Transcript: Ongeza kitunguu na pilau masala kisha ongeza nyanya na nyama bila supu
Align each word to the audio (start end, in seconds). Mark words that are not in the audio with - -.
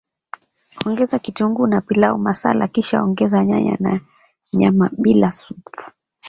Ongeza 0.85 1.19
kitunguu 1.19 1.67
na 1.67 1.81
pilau 1.81 2.17
masala 2.17 2.67
kisha 2.67 3.03
ongeza 3.03 3.45
nyanya 3.45 3.77
na 3.79 3.99
nyama 4.53 4.89
bila 4.97 5.31
supu 5.31 5.81